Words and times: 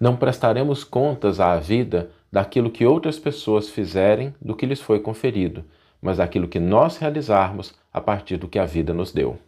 Não 0.00 0.16
prestaremos 0.16 0.84
contas 0.84 1.40
à 1.40 1.56
vida 1.58 2.10
daquilo 2.30 2.70
que 2.70 2.86
outras 2.86 3.18
pessoas 3.18 3.68
fizerem 3.68 4.32
do 4.40 4.54
que 4.54 4.66
lhes 4.66 4.80
foi 4.80 5.00
conferido, 5.00 5.64
mas 6.00 6.18
daquilo 6.18 6.46
que 6.46 6.60
nós 6.60 6.98
realizarmos 6.98 7.74
a 7.92 8.00
partir 8.00 8.36
do 8.36 8.46
que 8.46 8.58
a 8.58 8.64
vida 8.64 8.94
nos 8.94 9.12
deu. 9.12 9.38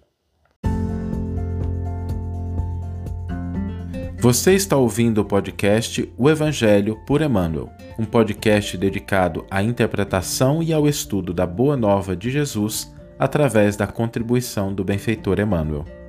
Você 4.19 4.55
está 4.55 4.77
ouvindo 4.77 5.23
o 5.23 5.25
podcast 5.25 6.13
O 6.19 6.29
Evangelho 6.29 6.99
por 7.07 7.23
Emmanuel, 7.23 7.71
um 7.99 8.05
podcast 8.05 8.77
dedicado 8.77 9.47
à 9.51 9.63
interpretação 9.63 10.63
e 10.63 10.75
ao 10.75 10.87
estudo 10.87 11.33
da 11.33 11.47
Boa 11.47 11.77
Nova 11.77 12.15
de 12.15 12.31
Jesus 12.31 12.93
através 13.19 13.77
da 13.77 13.87
contribuição 13.87 14.75
do 14.75 14.85
benfeitor 14.85 15.39
Emmanuel. 15.39 16.00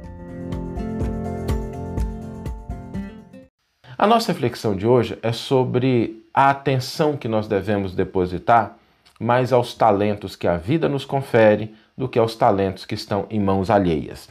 A 4.02 4.08
nossa 4.08 4.32
reflexão 4.32 4.76
de 4.76 4.88
hoje 4.88 5.16
é 5.22 5.32
sobre 5.32 6.26
a 6.34 6.50
atenção 6.50 7.16
que 7.16 7.28
nós 7.28 7.48
devemos 7.48 7.94
depositar 7.94 8.76
mais 9.20 9.54
aos 9.54 9.76
talentos 9.76 10.36
que 10.36 10.48
a 10.48 10.58
vida 10.58 10.90
nos 10.90 11.06
confere 11.06 11.76
do 11.96 12.10
que 12.10 12.18
aos 12.18 12.36
talentos 12.36 12.84
que 12.84 12.96
estão 12.96 13.28
em 13.30 13.40
mãos 13.40 13.70
alheias. 13.70 14.28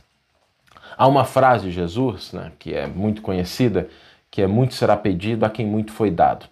Há 0.99 1.07
uma 1.07 1.25
frase 1.25 1.67
de 1.67 1.71
Jesus, 1.71 2.33
né, 2.33 2.51
que 2.59 2.75
é 2.75 2.89
muito 2.89 3.23
conhecida, 3.23 3.89
que 4.29 4.43
é 4.43 4.47
muito 4.49 4.75
será 4.75 4.97
pedido 4.97 5.47
a 5.47 5.49
quem 5.49 5.69
muito 5.69 5.93
foi 5.93 6.11
dado. 6.11 6.47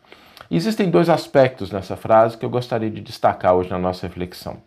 Existem 0.48 0.88
dois 0.88 1.08
aspectos 1.08 1.72
nessa 1.72 1.96
frase 1.96 2.38
que 2.38 2.44
eu 2.44 2.50
gostaria 2.50 2.88
de 2.88 3.00
destacar 3.00 3.52
hoje 3.52 3.69
na 3.69 3.80
nossa 3.80 4.06
reflexão. 4.06 4.58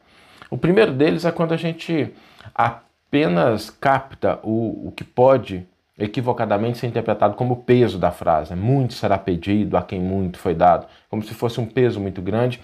O 0.50 0.58
primeiro 0.58 0.92
deles 0.92 1.24
é 1.24 1.32
quando 1.32 1.54
a 1.54 1.58
gente 1.58 2.14
apenas 2.54 3.70
capta 3.70 4.42
o, 4.44 4.90
o 4.90 4.92
que 4.92 5.06
pode 5.06 5.66
equivocadamente 6.02 6.80
ser 6.80 6.88
interpretado 6.88 7.36
como 7.36 7.58
peso 7.58 8.00
da 8.00 8.12
frase. 8.12 8.56
Muito 8.56 8.94
será 8.96 9.18
pedido 9.18 9.78
a 9.78 9.84
quem 9.84 10.00
muito 10.02 10.40
foi 10.40 10.56
dado, 10.56 10.88
como 11.10 11.22
se 11.22 11.34
fosse 11.34 11.62
um 11.62 11.66
peso 11.66 12.00
muito 12.00 12.22
grande, 12.22 12.60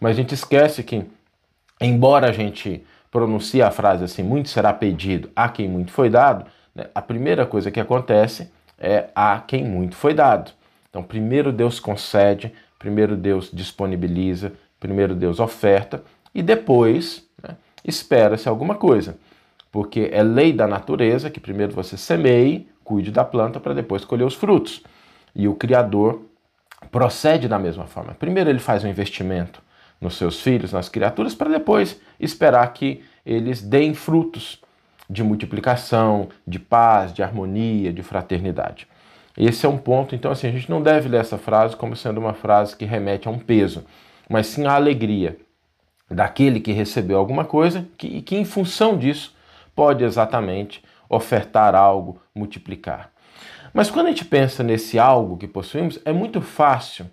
mas 0.00 0.12
a 0.12 0.14
gente 0.14 0.34
esquece 0.34 0.84
que, 0.84 1.04
embora 1.80 2.28
a 2.28 2.32
gente 2.32 2.84
pronuncie 3.10 3.60
a 3.62 3.70
frase 3.70 4.04
assim, 4.04 4.22
muito 4.22 4.48
será 4.48 4.72
pedido 4.72 5.30
a 5.34 5.48
quem 5.48 5.68
muito 5.68 5.90
foi 5.90 6.08
dado, 6.08 6.46
né, 6.74 6.86
a 6.94 7.02
primeira 7.02 7.44
coisa 7.44 7.70
que 7.70 7.80
acontece 7.80 8.50
é 8.78 9.08
a 9.14 9.40
quem 9.40 9.64
muito 9.64 9.96
foi 9.96 10.14
dado. 10.14 10.52
Então, 10.88 11.02
primeiro 11.02 11.50
Deus 11.50 11.80
concede, 11.80 12.52
primeiro 12.78 13.16
Deus 13.16 13.50
disponibiliza, 13.52 14.52
primeiro 14.78 15.14
Deus 15.14 15.40
oferta 15.40 16.04
e 16.34 16.42
depois 16.42 17.26
né, 17.42 17.56
espera-se 17.84 18.48
alguma 18.48 18.76
coisa. 18.76 19.16
Porque 19.72 20.08
é 20.12 20.22
lei 20.22 20.52
da 20.52 20.66
natureza 20.66 21.28
que 21.30 21.40
primeiro 21.40 21.72
você 21.72 21.96
semeie, 21.96 22.68
cuide 22.86 23.10
da 23.10 23.24
planta 23.24 23.58
para 23.58 23.74
depois 23.74 24.04
colher 24.04 24.24
os 24.24 24.34
frutos. 24.34 24.82
E 25.34 25.48
o 25.48 25.54
Criador 25.54 26.22
procede 26.90 27.48
da 27.48 27.58
mesma 27.58 27.86
forma. 27.86 28.14
Primeiro 28.14 28.48
ele 28.48 28.60
faz 28.60 28.84
um 28.84 28.88
investimento 28.88 29.60
nos 30.00 30.14
seus 30.14 30.40
filhos, 30.40 30.72
nas 30.72 30.88
criaturas, 30.88 31.34
para 31.34 31.50
depois 31.50 32.00
esperar 32.20 32.72
que 32.72 33.02
eles 33.24 33.60
deem 33.60 33.92
frutos 33.92 34.62
de 35.10 35.24
multiplicação, 35.24 36.28
de 36.46 36.60
paz, 36.60 37.12
de 37.12 37.22
harmonia, 37.22 37.92
de 37.92 38.02
fraternidade. 38.02 38.86
Esse 39.36 39.66
é 39.66 39.68
um 39.68 39.76
ponto, 39.76 40.14
então 40.14 40.30
assim, 40.30 40.46
a 40.46 40.52
gente 40.52 40.70
não 40.70 40.80
deve 40.80 41.08
ler 41.08 41.20
essa 41.20 41.36
frase 41.36 41.76
como 41.76 41.96
sendo 41.96 42.18
uma 42.18 42.34
frase 42.34 42.76
que 42.76 42.84
remete 42.84 43.26
a 43.26 43.30
um 43.30 43.38
peso, 43.38 43.84
mas 44.28 44.46
sim 44.46 44.64
à 44.64 44.74
alegria 44.74 45.36
daquele 46.08 46.60
que 46.60 46.72
recebeu 46.72 47.18
alguma 47.18 47.44
coisa 47.44 47.86
que, 47.98 48.22
que 48.22 48.36
em 48.36 48.44
função 48.44 48.96
disso 48.96 49.34
pode 49.74 50.04
exatamente 50.04 50.82
ofertar 51.08 51.74
algo, 51.74 52.20
multiplicar. 52.34 53.10
Mas 53.72 53.90
quando 53.90 54.06
a 54.06 54.08
gente 54.10 54.24
pensa 54.24 54.62
nesse 54.62 54.98
algo 54.98 55.36
que 55.36 55.46
possuímos, 55.46 55.98
é 56.04 56.12
muito 56.12 56.40
fácil 56.40 57.06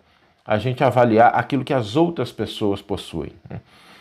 a 0.45 0.57
gente 0.57 0.83
avaliar 0.83 1.33
aquilo 1.35 1.63
que 1.63 1.73
as 1.73 1.95
outras 1.95 2.31
pessoas 2.31 2.81
possuem. 2.81 3.31
Né? 3.49 3.59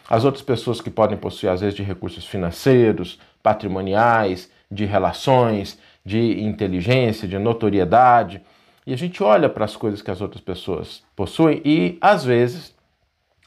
As 0.08 0.24
outras 0.24 0.42
pessoas 0.42 0.80
que 0.80 0.90
podem 0.90 1.16
possuir, 1.16 1.50
às 1.50 1.60
vezes, 1.60 1.74
de 1.74 1.82
recursos 1.82 2.26
financeiros, 2.26 3.18
patrimoniais, 3.42 4.50
de 4.70 4.84
relações, 4.84 5.78
de 6.04 6.42
inteligência, 6.42 7.28
de 7.28 7.38
notoriedade. 7.38 8.42
E 8.86 8.92
a 8.92 8.96
gente 8.96 9.22
olha 9.22 9.48
para 9.48 9.64
as 9.64 9.76
coisas 9.76 10.02
que 10.02 10.10
as 10.10 10.20
outras 10.20 10.42
pessoas 10.42 11.02
possuem 11.14 11.62
e, 11.64 11.98
às 12.00 12.24
vezes, 12.24 12.74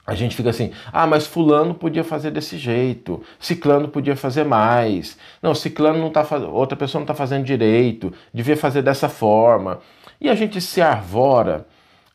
a 0.08 0.14
gente 0.14 0.36
fica 0.36 0.52
assim, 0.52 0.72
ah, 0.94 1.08
mas 1.08 1.26
fulano 1.26 1.74
podia 1.74 2.04
fazer 2.04 2.30
desse 2.30 2.58
jeito, 2.58 3.24
ciclano 3.40 3.88
podia 3.88 4.16
fazer 4.16 4.44
mais. 4.44 5.18
Não, 5.42 5.56
ciclano 5.56 6.00
não 6.00 6.12
tá 6.12 6.24
fazendo, 6.24 6.54
outra 6.54 6.78
pessoa 6.78 7.00
não 7.00 7.06
está 7.06 7.16
fazendo 7.16 7.44
direito, 7.44 8.14
devia 8.32 8.56
fazer 8.56 8.84
dessa 8.84 9.10
forma. 9.10 9.80
E 10.22 10.30
a 10.30 10.36
gente 10.36 10.62
se 10.62 10.80
arvora 10.80 11.66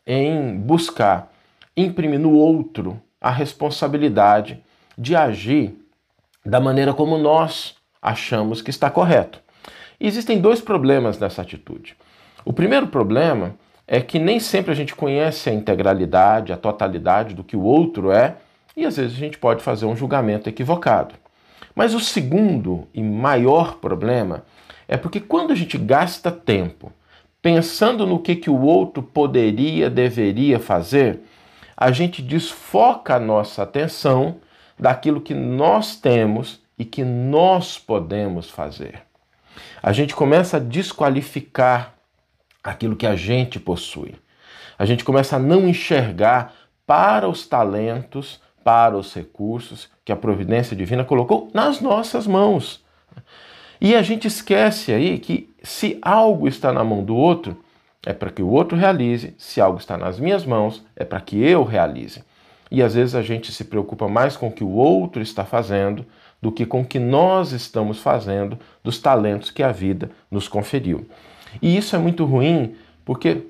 em 0.07 0.57
buscar 0.57 1.33
imprimir 1.77 2.21
no 2.21 2.33
outro 2.33 3.01
a 3.21 3.31
responsabilidade 3.31 4.63
de 4.97 5.17
agir 5.17 5.77
da 6.45 6.61
maneira 6.61 6.95
como 6.95 7.19
nós 7.19 7.75
achamos 8.01 8.63
que 8.63 8.71
está 8.71 8.89
correto. 8.89 9.41
E 9.99 10.07
existem 10.07 10.41
dois 10.41 10.61
problemas 10.61 11.19
nessa 11.19 11.43
atitude. 11.43 11.97
O 12.45 12.53
primeiro 12.53 12.87
problema 12.87 13.55
é 13.93 14.01
que 14.01 14.21
nem 14.21 14.39
sempre 14.39 14.71
a 14.71 14.75
gente 14.75 14.95
conhece 14.95 15.51
a 15.51 15.53
integralidade, 15.53 16.53
a 16.53 16.57
totalidade 16.57 17.35
do 17.35 17.43
que 17.43 17.57
o 17.57 17.63
outro 17.63 18.13
é, 18.13 18.37
e 18.77 18.87
às 18.87 18.97
vezes 18.97 19.17
a 19.17 19.19
gente 19.19 19.37
pode 19.37 19.65
fazer 19.65 19.85
um 19.85 19.97
julgamento 19.97 20.49
equivocado. 20.49 21.17
Mas 21.75 21.93
o 21.93 21.99
segundo 21.99 22.87
e 22.95 23.03
maior 23.03 23.79
problema 23.79 24.45
é 24.87 24.97
porque 24.97 25.19
quando 25.19 25.53
a 25.53 25.57
gente 25.57 25.77
gasta 25.77 26.31
tempo 26.31 26.93
pensando 27.43 28.07
no 28.07 28.21
que, 28.21 28.37
que 28.37 28.49
o 28.49 28.61
outro 28.61 29.03
poderia, 29.03 29.91
deveria 29.91 30.61
fazer, 30.61 31.23
a 31.77 31.91
gente 31.91 32.23
desfoca 32.23 33.17
a 33.17 33.21
nossa 33.21 33.65
atenção 33.65 34.37
daquilo 34.79 35.21
que 35.21 35.35
nós 35.35 35.97
temos 35.97 36.61
e 36.79 36.85
que 36.85 37.03
nós 37.03 37.77
podemos 37.77 38.49
fazer. 38.49 39.03
A 39.83 39.93
gente 39.93 40.15
começa 40.15 40.59
a 40.59 40.61
desqualificar 40.61 42.00
aquilo 42.63 42.97
que 42.97 43.07
a 43.07 43.17
gente 43.17 43.59
possui. 43.59 44.15
A 44.79 44.85
gente 44.85 45.05
começa 45.05 45.37
a 45.37 45.39
não 45.39 45.69
enxergar 45.69 46.55
para 46.87 47.29
os 47.29 47.47
talentos, 47.47 48.41
para 48.65 48.97
os 48.97 49.15
recursos 49.15 49.89
que 50.05 50.13
a 50.13 50.17
providência 50.17 50.77
divina 50.77 51.05
colocou 51.05 51.51
nas 51.55 51.81
nossas 51.81 52.27
mãos. 52.27 52.85
E 53.81 53.95
a 53.95 54.03
gente 54.03 54.27
esquece 54.27 54.93
aí 54.93 55.19
que 55.19 55.49
se 55.63 55.99
algo 56.03 56.47
está 56.47 56.73
na 56.73 56.85
mão 56.85 57.03
do 57.03 57.17
outro, 57.17 57.57
é 58.05 58.13
para 58.13 58.31
que 58.31 58.43
o 58.43 58.49
outro 58.49 58.77
realize, 58.77 59.35
se 59.39 59.61
algo 59.61 59.79
está 59.79 59.97
nas 59.97 60.19
minhas 60.19 60.45
mãos, 60.45 60.85
é 60.97 61.05
para 61.05 61.21
que 61.21 61.43
eu 61.43 61.65
realize. 61.65 62.23
E 62.71 62.83
às 62.83 62.95
vezes 62.95 63.15
a 63.15 63.23
gente 63.23 63.53
se 63.53 63.65
preocupa 63.65 64.09
mais 64.09 64.37
com 64.37 64.49
o 64.49 64.53
que 64.53 64.65
o 64.65 64.71
outro 64.71 65.21
está 65.21 65.45
fazendo 65.45 66.07
do 66.41 66.53
que 66.53 66.65
com 66.65 66.81
o 66.81 66.85
que 66.85 66.99
nós 66.99 67.53
estamos 67.53 68.01
fazendo 68.01 68.59
dos 68.83 68.99
talentos 68.99 69.51
que 69.51 69.63
a 69.63 69.73
vida 69.73 70.11
nos 70.31 70.49
conferiu. 70.49 71.07
E 71.61 71.77
isso 71.77 71.95
é 71.95 71.99
muito 71.99 72.25
ruim 72.25 72.77
porque 73.05 73.47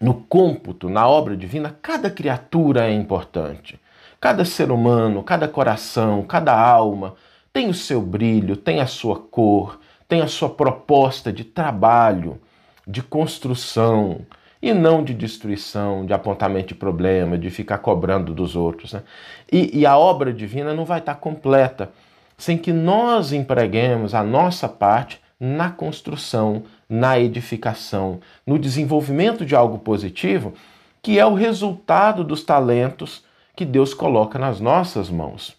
no 0.00 0.14
cômputo, 0.14 0.88
na 0.88 1.08
obra 1.08 1.36
divina, 1.36 1.76
cada 1.82 2.10
criatura 2.10 2.88
é 2.88 2.92
importante. 2.92 3.78
Cada 4.20 4.44
ser 4.44 4.70
humano, 4.70 5.22
cada 5.22 5.48
coração, 5.48 6.22
cada 6.22 6.58
alma 6.58 7.14
tem 7.52 7.68
o 7.68 7.74
seu 7.74 8.00
brilho, 8.00 8.56
tem 8.56 8.80
a 8.80 8.86
sua 8.86 9.18
cor, 9.18 9.80
tem 10.06 10.20
a 10.20 10.26
sua 10.26 10.50
proposta 10.50 11.32
de 11.32 11.44
trabalho, 11.44 12.40
de 12.86 13.02
construção, 13.02 14.24
e 14.60 14.72
não 14.72 15.04
de 15.04 15.14
destruição, 15.14 16.04
de 16.04 16.12
apontamento 16.12 16.68
de 16.68 16.74
problema, 16.74 17.38
de 17.38 17.48
ficar 17.50 17.78
cobrando 17.78 18.34
dos 18.34 18.56
outros. 18.56 18.92
Né? 18.92 19.02
E, 19.50 19.78
e, 19.80 19.86
a 19.86 19.96
obra 19.96 20.32
divina 20.32 20.74
não 20.74 20.84
vai 20.84 20.98
estar 20.98 21.14
completa 21.14 21.90
sem 22.36 22.58
que 22.58 22.72
nós 22.72 23.32
empreguemos 23.32 24.14
a 24.14 24.22
nossa 24.22 24.68
parte 24.68 25.20
na 25.38 25.70
construção, 25.70 26.64
na 26.88 27.18
edificação, 27.18 28.20
no 28.46 28.58
desenvolvimento 28.58 29.44
de 29.44 29.54
algo 29.54 29.78
positivo, 29.78 30.54
que 31.02 31.18
é 31.18 31.26
o 31.26 31.34
resultado 31.34 32.24
dos 32.24 32.42
talentos 32.42 33.24
que 33.54 33.64
Deus 33.64 33.92
coloca 33.92 34.38
nas 34.38 34.60
nossas 34.60 35.10
mãos. 35.10 35.56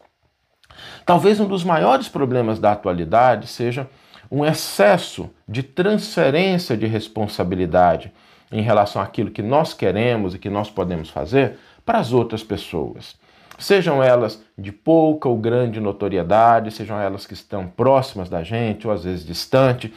Talvez 1.06 1.40
um 1.40 1.48
dos 1.48 1.64
maiores 1.64 2.08
problemas 2.08 2.60
da 2.60 2.72
atualidade 2.72 3.48
seja 3.48 3.88
um 4.32 4.46
excesso 4.46 5.30
de 5.48 5.64
transferência 5.64 6.78
de 6.78 6.86
responsabilidade 6.86 8.12
em 8.52 8.62
relação 8.62 9.02
àquilo 9.02 9.32
que 9.32 9.42
nós 9.42 9.74
queremos 9.74 10.34
e 10.34 10.40
que 10.40 10.50
nós 10.50 10.70
podemos 10.70 11.10
fazer 11.10 11.58
para 11.86 12.00
as 12.00 12.14
outras 12.14 12.44
pessoas. 12.44 13.16
Sejam 13.58 14.02
elas 14.02 14.42
de 14.58 14.72
pouca 14.72 15.28
ou 15.28 15.38
grande 15.38 15.80
notoriedade, 15.80 16.72
sejam 16.72 17.00
elas 17.00 17.26
que 17.28 17.34
estão 17.34 17.68
próximas 17.68 18.30
da 18.30 18.42
gente 18.42 18.88
ou 18.88 18.94
às 18.94 19.04
vezes 19.04 19.26
distante, 19.26 19.94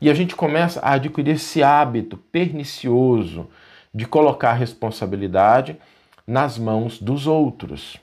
e 0.00 0.10
a 0.10 0.14
gente 0.14 0.34
começa 0.36 0.80
a 0.80 0.92
adquirir 0.92 1.34
esse 1.34 1.62
hábito 1.62 2.16
pernicioso 2.16 3.48
de 3.94 4.04
colocar 4.06 4.50
a 4.50 4.54
responsabilidade 4.54 5.76
nas 6.26 6.58
mãos 6.58 7.00
dos 7.00 7.26
outros. 7.26 7.96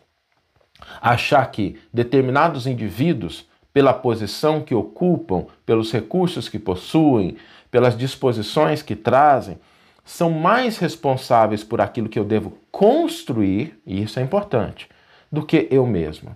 Achar 1.02 1.46
que 1.52 1.80
determinados 1.94 2.66
indivíduos, 2.68 3.48
pela 3.74 3.94
posição 3.94 4.62
que 4.62 4.76
ocupam, 4.76 5.46
pelos 5.66 5.92
recursos 5.92 6.48
que 6.48 6.60
possuem, 6.60 7.38
pelas 7.72 7.98
disposições 7.98 8.82
que 8.82 8.96
trazem, 8.96 9.58
são 10.06 10.30
mais 10.30 10.78
responsáveis 10.78 11.64
por 11.64 11.82
aquilo 11.82 12.10
que 12.10 12.20
eu 12.20 12.26
devo 12.26 12.58
construir, 12.72 13.80
e 13.86 14.04
isso 14.04 14.20
é 14.20 14.24
importante, 14.24 14.88
do 15.32 15.46
que 15.46 15.68
eu 15.72 15.86
mesmo. 15.86 16.36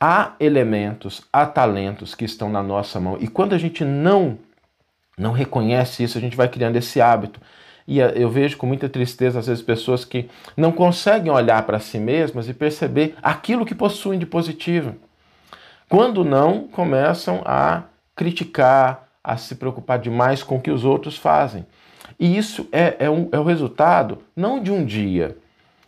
Há 0.00 0.32
elementos, 0.40 1.22
há 1.30 1.44
talentos 1.44 2.14
que 2.14 2.24
estão 2.24 2.48
na 2.48 2.62
nossa 2.62 2.98
mão, 2.98 3.18
e 3.20 3.28
quando 3.28 3.54
a 3.54 3.58
gente 3.58 3.84
não 3.84 4.38
não 5.20 5.32
reconhece 5.32 6.02
isso, 6.02 6.16
a 6.16 6.20
gente 6.20 6.36
vai 6.36 6.48
criando 6.48 6.76
esse 6.76 7.00
hábito. 7.00 7.40
E 7.86 7.98
eu 7.98 8.30
vejo 8.30 8.56
com 8.56 8.66
muita 8.66 8.88
tristeza, 8.88 9.38
às 9.38 9.46
vezes, 9.46 9.62
pessoas 9.62 10.04
que 10.04 10.30
não 10.56 10.72
conseguem 10.72 11.30
olhar 11.30 11.62
para 11.64 11.78
si 11.78 11.98
mesmas 11.98 12.48
e 12.48 12.54
perceber 12.54 13.16
aquilo 13.22 13.66
que 13.66 13.74
possuem 13.74 14.18
de 14.18 14.24
positivo. 14.24 14.94
Quando 15.88 16.24
não, 16.24 16.68
começam 16.68 17.42
a 17.44 17.82
criticar, 18.14 19.08
a 19.22 19.36
se 19.36 19.56
preocupar 19.56 19.98
demais 19.98 20.42
com 20.42 20.56
o 20.56 20.60
que 20.60 20.70
os 20.70 20.84
outros 20.84 21.18
fazem. 21.18 21.66
E 22.18 22.36
isso 22.36 22.68
é, 22.70 22.96
é, 23.00 23.10
um, 23.10 23.28
é 23.32 23.38
o 23.38 23.44
resultado 23.44 24.18
não 24.34 24.62
de 24.62 24.70
um 24.70 24.84
dia, 24.84 25.36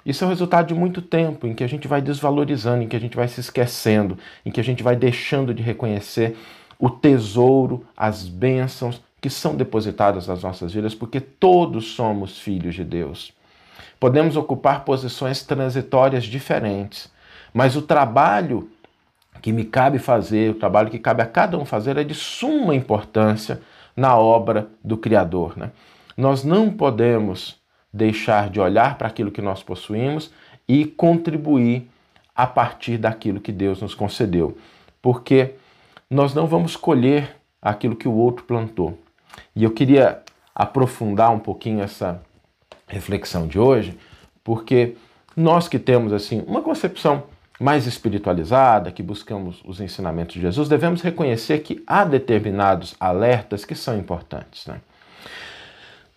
isso 0.04 0.24
é 0.24 0.26
o 0.26 0.30
resultado 0.30 0.68
de 0.68 0.74
muito 0.74 1.00
tempo 1.00 1.46
em 1.46 1.54
que 1.54 1.62
a 1.62 1.68
gente 1.68 1.86
vai 1.86 2.00
desvalorizando, 2.00 2.82
em 2.82 2.88
que 2.88 2.96
a 2.96 3.00
gente 3.00 3.16
vai 3.16 3.28
se 3.28 3.40
esquecendo, 3.40 4.18
em 4.44 4.50
que 4.50 4.60
a 4.60 4.64
gente 4.64 4.82
vai 4.82 4.96
deixando 4.96 5.54
de 5.54 5.62
reconhecer 5.62 6.36
o 6.78 6.90
tesouro, 6.90 7.86
as 7.96 8.26
bênçãos 8.26 9.00
que 9.20 9.30
são 9.30 9.54
depositadas 9.54 10.26
nas 10.26 10.42
nossas 10.42 10.72
vidas, 10.72 10.96
porque 10.96 11.20
todos 11.20 11.92
somos 11.92 12.40
filhos 12.40 12.74
de 12.74 12.82
Deus. 12.82 13.32
Podemos 14.00 14.36
ocupar 14.36 14.84
posições 14.84 15.44
transitórias 15.44 16.24
diferentes, 16.24 17.08
mas 17.54 17.76
o 17.76 17.82
trabalho 17.82 18.68
que 19.40 19.52
me 19.52 19.64
cabe 19.64 20.00
fazer, 20.00 20.50
o 20.50 20.54
trabalho 20.54 20.90
que 20.90 20.98
cabe 20.98 21.22
a 21.22 21.26
cada 21.26 21.56
um 21.56 21.64
fazer 21.64 21.96
é 21.96 22.02
de 22.02 22.14
suma 22.14 22.74
importância 22.74 23.60
na 23.96 24.16
obra 24.16 24.68
do 24.82 24.96
Criador. 24.96 25.56
Né? 25.56 25.70
Nós 26.16 26.42
não 26.42 26.68
podemos 26.70 27.61
deixar 27.92 28.48
de 28.48 28.60
olhar 28.60 28.96
para 28.96 29.08
aquilo 29.08 29.30
que 29.30 29.42
nós 29.42 29.62
possuímos 29.62 30.32
e 30.66 30.84
contribuir 30.84 31.88
a 32.34 32.46
partir 32.46 32.96
daquilo 32.96 33.40
que 33.40 33.52
Deus 33.52 33.82
nos 33.82 33.94
concedeu, 33.94 34.56
porque 35.00 35.54
nós 36.08 36.34
não 36.34 36.46
vamos 36.46 36.76
colher 36.76 37.36
aquilo 37.60 37.94
que 37.94 38.08
o 38.08 38.12
outro 38.12 38.44
plantou. 38.44 38.98
E 39.54 39.64
eu 39.64 39.70
queria 39.70 40.22
aprofundar 40.54 41.30
um 41.30 41.38
pouquinho 41.38 41.82
essa 41.82 42.22
reflexão 42.86 43.46
de 43.46 43.58
hoje, 43.58 43.98
porque 44.42 44.96
nós 45.36 45.68
que 45.68 45.78
temos 45.78 46.12
assim 46.12 46.42
uma 46.46 46.62
concepção 46.62 47.24
mais 47.60 47.86
espiritualizada, 47.86 48.90
que 48.90 49.02
buscamos 49.02 49.62
os 49.64 49.80
ensinamentos 49.80 50.34
de 50.34 50.40
Jesus, 50.40 50.68
devemos 50.68 51.00
reconhecer 51.00 51.60
que 51.60 51.82
há 51.86 52.04
determinados 52.04 52.94
alertas 52.98 53.64
que 53.64 53.74
são 53.74 53.96
importantes. 53.96 54.66
Né? 54.66 54.80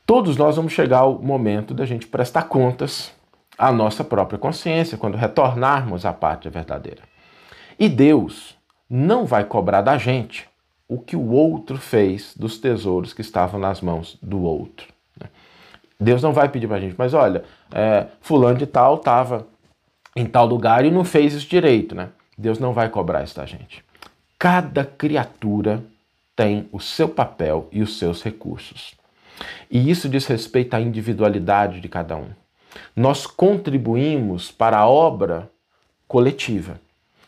Todos 0.05 0.37
nós 0.37 0.55
vamos 0.55 0.71
chegar 0.71 0.99
ao 0.99 1.19
momento 1.19 1.73
da 1.73 1.85
gente 1.85 2.05
prestar 2.05 2.43
contas 2.43 3.11
à 3.57 3.71
nossa 3.71 4.03
própria 4.03 4.37
consciência 4.37 4.97
quando 4.97 5.17
retornarmos 5.17 6.05
à 6.05 6.13
pátria 6.13 6.51
verdadeira. 6.51 7.01
E 7.79 7.89
Deus 7.89 8.55
não 8.87 9.25
vai 9.25 9.43
cobrar 9.43 9.81
da 9.81 9.97
gente 9.97 10.47
o 10.87 10.99
que 10.99 11.15
o 11.15 11.31
outro 11.31 11.77
fez 11.77 12.35
dos 12.37 12.59
tesouros 12.59 13.13
que 13.13 13.21
estavam 13.21 13.59
nas 13.59 13.81
mãos 13.81 14.17
do 14.21 14.43
outro. 14.43 14.87
Né? 15.19 15.27
Deus 15.99 16.21
não 16.21 16.33
vai 16.33 16.49
pedir 16.49 16.67
para 16.67 16.77
a 16.77 16.79
gente, 16.79 16.95
mas 16.95 17.15
olha, 17.15 17.43
é, 17.73 18.05
fulano 18.21 18.59
de 18.59 18.67
tal 18.67 18.95
estava 18.95 19.47
em 20.15 20.25
tal 20.25 20.45
lugar 20.45 20.85
e 20.85 20.91
não 20.91 21.03
fez 21.03 21.33
isso 21.33 21.49
direito, 21.49 21.95
né? 21.95 22.09
Deus 22.37 22.59
não 22.59 22.73
vai 22.73 22.89
cobrar 22.89 23.23
isso 23.23 23.35
da 23.35 23.45
gente. 23.45 23.83
Cada 24.37 24.85
criatura 24.85 25.83
tem 26.35 26.69
o 26.71 26.79
seu 26.79 27.09
papel 27.09 27.67
e 27.71 27.81
os 27.81 27.97
seus 27.97 28.21
recursos. 28.21 28.93
E 29.69 29.89
isso 29.89 30.07
diz 30.07 30.25
respeito 30.25 30.73
à 30.75 30.81
individualidade 30.81 31.79
de 31.79 31.89
cada 31.89 32.15
um. 32.15 32.29
Nós 32.95 33.25
contribuímos 33.25 34.51
para 34.51 34.77
a 34.79 34.87
obra 34.87 35.49
coletiva, 36.07 36.79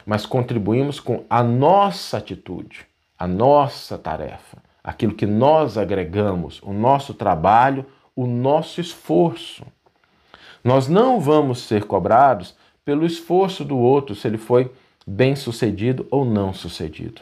mas 0.06 0.26
contribuímos 0.26 1.00
com 1.00 1.24
a 1.30 1.44
nossa 1.44 2.18
atitude, 2.18 2.86
a 3.18 3.28
nossa 3.28 3.98
tarefa, 3.98 4.58
aquilo 4.84 5.14
que 5.14 5.26
nós 5.26 5.78
agregamos, 5.78 6.62
o 6.62 6.72
nosso 6.72 7.14
trabalho, 7.14 7.86
o 8.16 8.26
nosso 8.26 8.80
esforço. 8.80 9.66
Nós 10.64 10.88
não 10.88 11.20
vamos 11.20 11.60
ser 11.62 11.86
cobrados 11.86 12.56
pelo 12.84 13.06
esforço 13.06 13.66
do 13.66 13.78
outro, 13.78 14.16
se 14.16 14.28
ele 14.28 14.38
foi 14.38 14.72
bem 15.06 15.36
sucedido 15.36 16.08
ou 16.10 16.26
não 16.26 16.54
sucedido. 16.54 17.22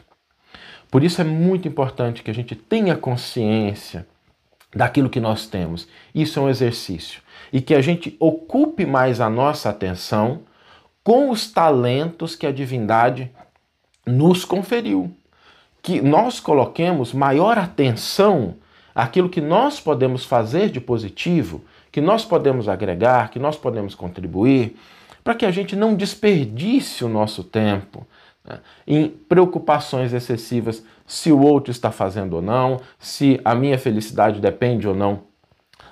Por 0.90 1.02
isso 1.02 1.20
é 1.20 1.24
muito 1.24 1.66
importante 1.66 2.22
que 2.22 2.30
a 2.30 2.34
gente 2.34 2.54
tenha 2.54 2.96
consciência 2.96 4.06
daquilo 4.76 5.08
que 5.08 5.20
nós 5.20 5.46
temos. 5.46 5.88
Isso 6.14 6.38
é 6.38 6.42
um 6.42 6.48
exercício. 6.48 7.22
E 7.52 7.60
que 7.60 7.74
a 7.74 7.80
gente 7.80 8.14
ocupe 8.20 8.84
mais 8.84 9.20
a 9.20 9.30
nossa 9.30 9.70
atenção 9.70 10.42
com 11.02 11.30
os 11.30 11.50
talentos 11.50 12.36
que 12.36 12.46
a 12.46 12.52
divindade 12.52 13.30
nos 14.06 14.44
conferiu. 14.44 15.10
Que 15.82 16.02
nós 16.02 16.40
coloquemos 16.40 17.12
maior 17.14 17.56
atenção 17.56 18.56
àquilo 18.94 19.30
que 19.30 19.40
nós 19.40 19.80
podemos 19.80 20.24
fazer 20.24 20.68
de 20.68 20.80
positivo, 20.80 21.64
que 21.90 22.00
nós 22.00 22.24
podemos 22.24 22.68
agregar, 22.68 23.30
que 23.30 23.38
nós 23.38 23.56
podemos 23.56 23.94
contribuir, 23.94 24.76
para 25.24 25.34
que 25.34 25.46
a 25.46 25.50
gente 25.50 25.74
não 25.74 25.94
desperdice 25.94 27.04
o 27.04 27.08
nosso 27.08 27.42
tempo 27.42 28.06
né, 28.46 28.60
em 28.86 29.08
preocupações 29.08 30.12
excessivas 30.12 30.84
se 31.06 31.30
o 31.32 31.40
outro 31.40 31.70
está 31.70 31.90
fazendo 31.90 32.34
ou 32.34 32.42
não, 32.42 32.80
se 32.98 33.40
a 33.44 33.54
minha 33.54 33.78
felicidade 33.78 34.40
depende 34.40 34.88
ou 34.88 34.94
não 34.94 35.24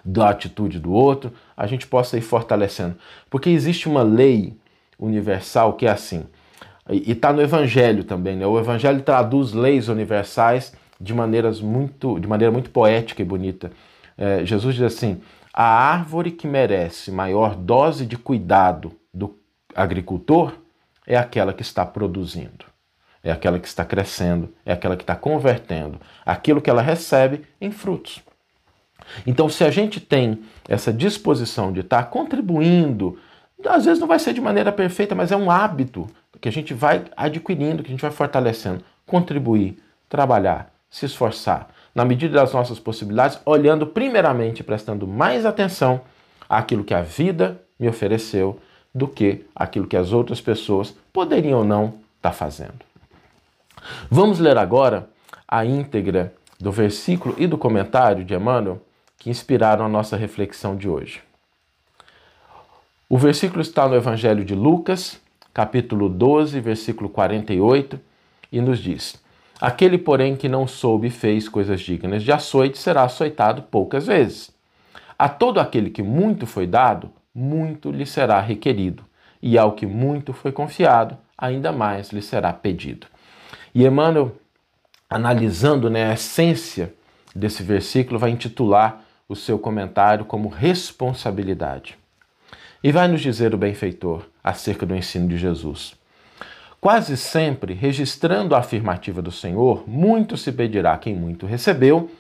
da 0.05 0.31
atitude 0.31 0.79
do 0.79 0.93
outro, 0.93 1.33
a 1.57 1.67
gente 1.67 1.87
possa 1.87 2.17
ir 2.19 2.21
fortalecendo. 2.21 2.97
Porque 3.31 3.49
existe 3.49 3.89
uma 3.89 4.03
lei 4.03 4.57
universal 4.99 5.75
que 5.75 5.87
é 5.87 5.91
assim, 5.91 6.25
e 6.91 7.13
está 7.13 7.33
no 7.33 7.41
Evangelho 7.41 8.05
também, 8.05 8.37
né? 8.37 8.47
O 8.47 8.59
Evangelho 8.59 9.01
traduz 9.03 9.53
leis 9.53 9.89
universais 9.89 10.75
de, 11.01 11.15
maneiras 11.15 11.61
muito, 11.61 12.21
de 12.21 12.29
maneira 12.29 12.53
muito 12.53 12.71
poética 12.71 13.23
e 13.23 13.25
bonita. 13.25 13.73
É, 14.19 14.45
Jesus 14.45 14.75
diz 14.75 14.85
assim: 14.85 15.21
a 15.53 15.65
árvore 15.65 16.31
que 16.31 16.47
merece 16.47 17.11
maior 17.11 17.57
dose 17.57 18.05
de 18.05 18.19
cuidado 18.19 18.93
do 19.13 19.35
agricultor 19.75 20.53
é 21.07 21.17
aquela 21.17 21.53
que 21.53 21.63
está 21.63 21.85
produzindo 21.85 22.65
é 23.25 23.33
aquela 23.33 23.59
que 23.59 23.67
está 23.67 23.85
crescendo, 23.87 24.53
é 24.67 24.73
aquela 24.75 24.97
que 24.97 25.03
está 25.03 25.17
convertendo 25.17 25.99
aquilo 26.27 26.61
que 26.61 26.69
ela 26.69 26.83
recebe 26.83 27.43
em 27.59 27.71
frutos. 27.71 28.23
Então, 29.27 29.49
se 29.49 29.65
a 29.65 29.71
gente 29.71 29.99
tem 29.99 30.43
essa 30.69 30.93
disposição 30.93 31.73
de 31.73 31.81
estar 31.81 32.05
contribuindo, 32.05 33.19
às 33.67 33.87
vezes 33.87 33.99
não 33.99 34.07
vai 34.07 34.19
ser 34.19 34.35
de 34.35 34.43
maneira 34.43 34.71
perfeita, 34.71 35.15
mas 35.15 35.33
é 35.33 35.37
um 35.37 35.51
hábito 35.51 36.07
que 36.39 36.49
a 36.49 36.53
gente 36.53 36.75
vai 36.75 37.05
adquirindo, 37.17 37.83
que 37.83 37.89
a 37.89 37.93
gente 37.93 38.03
vai 38.03 38.11
fortalecendo. 38.11 38.85
Contribuir, 39.07 39.79
trabalhar, 40.09 40.71
se 40.91 41.07
esforçar, 41.07 41.69
na 41.95 42.05
medida 42.05 42.35
das 42.35 42.53
nossas 42.53 42.79
possibilidades, 42.79 43.39
olhando 43.47 43.87
primeiramente, 43.87 44.63
prestando 44.63 45.07
mais 45.07 45.47
atenção 45.47 46.03
àquilo 46.49 46.85
que 46.85 46.95
a 46.95 47.03
vida 47.03 47.61
me 47.79 47.89
ofereceu 47.89 48.61
do 48.95 49.09
que 49.09 49.45
aquilo 49.55 49.87
que 49.87 49.97
as 49.97 50.13
outras 50.13 50.41
pessoas 50.41 50.95
poderiam 51.13 51.59
ou 51.59 51.65
não 51.65 51.95
estar 52.17 52.33
fazendo. 52.33 52.85
Vamos 54.11 54.39
ler 54.39 54.57
agora 54.57 55.09
a 55.47 55.65
íntegra 55.65 56.33
do 56.61 56.71
versículo 56.71 57.35
e 57.37 57.47
do 57.47 57.59
comentário 57.59 58.25
de 58.25 58.35
Emmanuel 58.35 58.81
que 59.19 59.31
inspiraram 59.31 59.85
a 59.85 59.89
nossa 59.89 60.17
reflexão 60.17 60.77
de 60.77 60.89
hoje. 60.89 61.23
O 63.09 63.19
versículo 63.19 63.61
está 63.61 63.89
no 63.89 63.95
Evangelho 63.95 64.45
de 64.45 64.55
Lucas, 64.55 65.21
capítulo 65.53 66.09
12, 66.09 66.61
versículo 66.61 67.09
48, 67.09 68.01
e 68.51 68.61
nos 68.61 68.79
diz: 68.79 69.23
Aquele, 69.61 69.99
porém, 69.99 70.37
que 70.37 70.49
não 70.49 70.67
soube 70.67 71.09
e 71.09 71.11
fez 71.11 71.49
coisas 71.49 71.81
dignas 71.81 72.23
de 72.23 72.33
açoite 72.33 72.79
será 72.79 73.05
açoitado 73.05 73.63
poucas 73.63 74.07
vezes. 74.07 74.51
A 75.19 75.29
todo 75.29 75.61
aquele 75.61 75.91
que 75.91 76.03
muito 76.03 76.47
foi 76.47 76.67
dado, 76.67 77.11
muito 77.35 77.91
lhe 77.91 78.07
será 78.07 78.41
requerido, 78.41 79.03
e 79.43 79.59
ao 79.59 79.73
que 79.73 79.87
muito 79.87 80.33
foi 80.33 80.53
confiado, 80.53 81.19
ainda 81.37 81.73
mais 81.73 82.11
lhe 82.11 82.23
será 82.23 82.53
pedido. 82.53 83.07
E 83.75 83.85
Emmanuel, 83.85 84.37
analisando 85.11 85.91
né, 85.91 86.11
a 86.11 86.15
essência 86.15 86.95
desse 87.35 87.63
versículo, 87.63 88.19
vai 88.19 88.31
intitular 88.31 89.03
o 89.29 89.35
seu 89.35 89.59
comentário 89.59 90.25
como 90.25 90.49
responsabilidade. 90.49 91.97
E 92.83 92.93
vai 92.93 93.09
nos 93.09 93.21
dizer 93.21 93.55
o 93.55 93.59
benfeitor 93.59 94.23
acerca 94.43 94.87
do 94.87 94.95
ensino 94.95 95.27
de 95.27 95.37
Jesus. 95.37 95.95
Quase 96.81 97.17
sempre, 97.17 97.73
registrando 97.73 98.55
a 98.55 98.59
afirmativa 98.59 99.23
do 99.23 99.33
Senhor, 99.33 99.89
muito 99.89 100.37
se 100.37 100.53
pedirá 100.53 100.97
quem 100.99 101.17
muito 101.17 101.47
recebeu, 101.47 102.11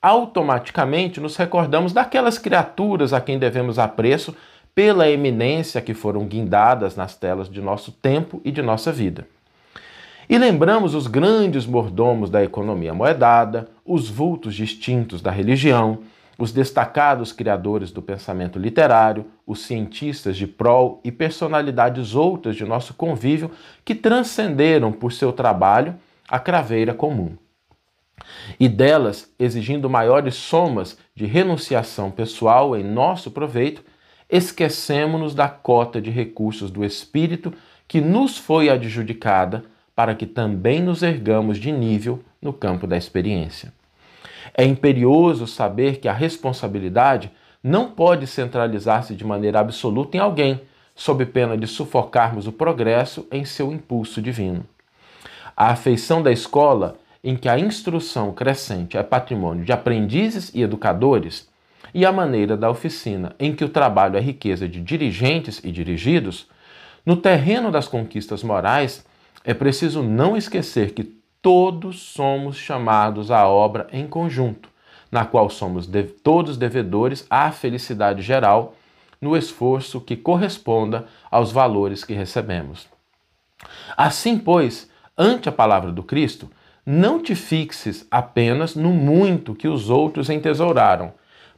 automaticamente 0.00 1.20
nos 1.20 1.36
recordamos 1.36 1.92
daquelas 1.92 2.38
criaturas 2.38 3.12
a 3.12 3.20
quem 3.20 3.38
devemos 3.38 3.78
apreço 3.78 4.34
pela 4.74 5.08
eminência 5.08 5.80
que 5.80 5.94
foram 5.94 6.26
guindadas 6.26 6.96
nas 6.96 7.14
telas 7.16 7.48
de 7.48 7.60
nosso 7.60 7.92
tempo 7.92 8.40
e 8.44 8.50
de 8.50 8.60
nossa 8.60 8.90
vida. 8.90 9.26
E 10.28 10.38
lembramos 10.38 10.94
os 10.94 11.06
grandes 11.06 11.66
mordomos 11.66 12.30
da 12.30 12.42
economia 12.42 12.94
moedada, 12.94 13.68
os 13.84 14.08
vultos 14.08 14.54
distintos 14.54 15.20
da 15.20 15.30
religião, 15.30 16.00
os 16.38 16.50
destacados 16.50 17.32
criadores 17.32 17.92
do 17.92 18.02
pensamento 18.02 18.58
literário, 18.58 19.26
os 19.46 19.60
cientistas 19.60 20.36
de 20.36 20.46
prol 20.46 21.00
e 21.04 21.12
personalidades 21.12 22.14
outras 22.14 22.56
de 22.56 22.64
nosso 22.64 22.94
convívio 22.94 23.50
que 23.84 23.94
transcenderam 23.94 24.90
por 24.90 25.12
seu 25.12 25.32
trabalho 25.32 25.94
a 26.28 26.38
craveira 26.38 26.94
comum. 26.94 27.36
E 28.58 28.68
delas, 28.68 29.32
exigindo 29.38 29.90
maiores 29.90 30.34
somas 30.34 30.98
de 31.14 31.26
renunciação 31.26 32.10
pessoal 32.10 32.76
em 32.76 32.82
nosso 32.82 33.30
proveito, 33.30 33.84
esquecemos-nos 34.34 35.32
da 35.32 35.48
cota 35.48 36.00
de 36.00 36.10
recursos 36.10 36.68
do 36.68 36.84
espírito 36.84 37.54
que 37.86 38.00
nos 38.00 38.36
foi 38.36 38.68
adjudicada 38.68 39.62
para 39.94 40.12
que 40.12 40.26
também 40.26 40.82
nos 40.82 41.04
ergamos 41.04 41.56
de 41.56 41.70
nível 41.70 42.20
no 42.42 42.52
campo 42.52 42.84
da 42.84 42.96
experiência. 42.96 43.72
É 44.52 44.64
imperioso 44.64 45.46
saber 45.46 46.00
que 46.00 46.08
a 46.08 46.12
responsabilidade 46.12 47.30
não 47.62 47.88
pode 47.88 48.26
centralizar-se 48.26 49.14
de 49.14 49.24
maneira 49.24 49.60
absoluta 49.60 50.16
em 50.16 50.20
alguém, 50.20 50.60
sob 50.96 51.24
pena 51.26 51.56
de 51.56 51.68
sufocarmos 51.68 52.48
o 52.48 52.52
progresso 52.52 53.28
em 53.30 53.44
seu 53.44 53.72
impulso 53.72 54.20
divino. 54.20 54.66
A 55.56 55.68
afeição 55.68 56.20
da 56.20 56.32
escola, 56.32 56.96
em 57.22 57.36
que 57.36 57.48
a 57.48 57.56
instrução 57.56 58.32
crescente 58.32 58.98
é 58.98 59.02
patrimônio 59.04 59.64
de 59.64 59.72
aprendizes 59.72 60.50
e 60.52 60.60
educadores, 60.60 61.48
e 61.94 62.04
a 62.04 62.10
maneira 62.10 62.56
da 62.56 62.68
oficina, 62.68 63.36
em 63.38 63.54
que 63.54 63.64
o 63.64 63.68
trabalho 63.68 64.16
é 64.16 64.20
riqueza 64.20 64.68
de 64.68 64.80
dirigentes 64.80 65.60
e 65.62 65.70
dirigidos, 65.70 66.48
no 67.06 67.16
terreno 67.16 67.70
das 67.70 67.86
conquistas 67.86 68.42
morais, 68.42 69.06
é 69.44 69.54
preciso 69.54 70.02
não 70.02 70.36
esquecer 70.36 70.92
que 70.92 71.04
todos 71.40 72.00
somos 72.00 72.56
chamados 72.56 73.30
à 73.30 73.46
obra 73.46 73.86
em 73.92 74.08
conjunto, 74.08 74.68
na 75.12 75.24
qual 75.24 75.48
somos 75.48 75.86
de 75.86 76.02
todos 76.02 76.56
devedores 76.56 77.26
à 77.30 77.52
felicidade 77.52 78.22
geral, 78.22 78.74
no 79.20 79.36
esforço 79.36 80.00
que 80.00 80.16
corresponda 80.16 81.06
aos 81.30 81.52
valores 81.52 82.02
que 82.02 82.12
recebemos. 82.12 82.88
Assim, 83.96 84.38
pois, 84.38 84.90
ante 85.16 85.48
a 85.48 85.52
palavra 85.52 85.92
do 85.92 86.02
Cristo, 86.02 86.50
não 86.84 87.22
te 87.22 87.34
fixes 87.34 88.06
apenas 88.10 88.74
no 88.74 88.90
muito 88.90 89.54
que 89.54 89.68
os 89.68 89.88
outros 89.88 90.28
entesouraram, 90.28 91.12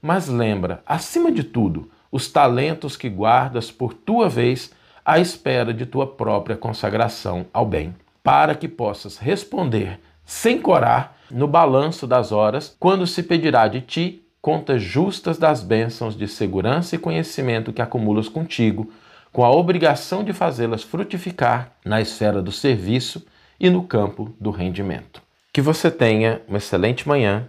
mas 0.07 0.29
lembra, 0.29 0.85
acima 0.87 1.33
de 1.33 1.43
tudo, 1.43 1.91
os 2.13 2.29
talentos 2.29 2.97
que 2.97 3.09
guardas 3.09 3.73
por 3.73 3.93
tua 3.93 4.29
vez 4.29 4.71
à 5.05 5.19
espera 5.19 5.75
de 5.75 5.85
tua 5.85 6.07
própria 6.07 6.57
consagração 6.57 7.47
ao 7.53 7.67
bem 7.67 7.93
para 8.23 8.55
que 8.55 8.69
possas 8.69 9.19
responder 9.19 9.99
sem 10.25 10.61
corar 10.61 11.19
no 11.29 11.49
balanço 11.49 12.07
das 12.07 12.31
horas, 12.31 12.77
quando 12.79 13.05
se 13.05 13.21
pedirá 13.21 13.67
de 13.67 13.81
ti 13.81 14.23
contas 14.41 14.81
justas 14.81 15.39
das 15.39 15.61
bênçãos 15.61 16.17
de 16.17 16.29
segurança 16.29 16.95
e 16.95 16.99
conhecimento 17.01 17.73
que 17.73 17.83
acumulas 17.83 18.29
contigo, 18.29 18.93
com 19.33 19.45
a 19.45 19.51
obrigação 19.51 20.23
de 20.23 20.33
fazê-las 20.33 20.85
frutificar 20.85 21.73
na 21.85 22.01
esfera 22.01 22.41
do 22.41 22.53
serviço 22.53 23.27
e 23.59 23.69
no 23.69 23.83
campo 23.83 24.33
do 24.41 24.53
rendimento. 24.53 25.21
Que 25.53 25.61
você 25.61 25.91
tenha 25.91 26.43
uma 26.47 26.59
excelente 26.59 27.09
manhã, 27.09 27.49